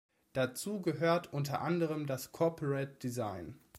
[0.33, 3.59] Dazu gehört unter anderem das Corporate Design.